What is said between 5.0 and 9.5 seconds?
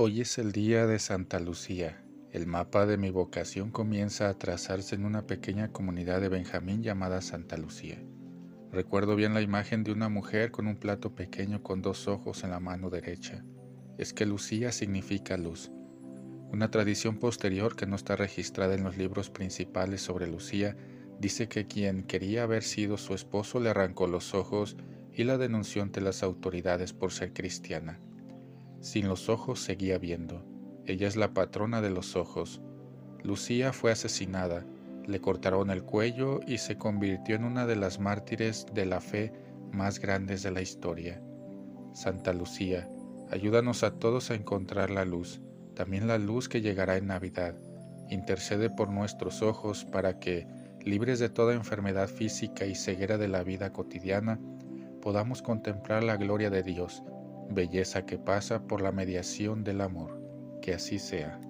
una pequeña comunidad de Benjamín llamada Santa Lucía. Recuerdo bien la